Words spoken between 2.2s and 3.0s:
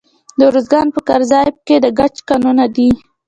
کانونه دي.